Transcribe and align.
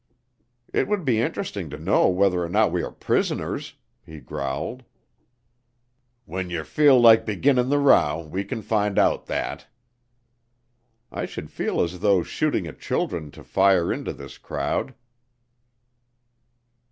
"It 0.73 0.87
would 0.87 1.05
be 1.05 1.21
interesting 1.21 1.69
to 1.69 1.77
know 1.77 2.07
whether 2.09 2.43
or 2.43 2.49
not 2.49 2.71
we 2.71 2.81
are 2.81 2.89
prisoners," 2.91 3.75
he 4.03 4.19
growled. 4.19 4.81
"When 6.25 6.49
yer 6.49 6.63
feel 6.63 6.99
like 6.99 7.23
beginnin' 7.23 7.69
the 7.69 7.77
row 7.77 8.25
we 8.27 8.43
can 8.43 8.63
find 8.63 8.97
out 8.97 9.27
that." 9.27 9.67
"I 11.11 11.27
should 11.27 11.51
feel 11.51 11.83
as 11.83 11.99
though 11.99 12.23
shooting 12.23 12.65
at 12.65 12.79
children 12.79 13.29
to 13.29 13.43
fire 13.43 13.93
into 13.93 14.11
this 14.11 14.39
crowd." 14.39 14.95